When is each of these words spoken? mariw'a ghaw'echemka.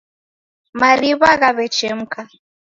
mariw'a 0.79 1.31
ghaw'echemka. 1.41 2.21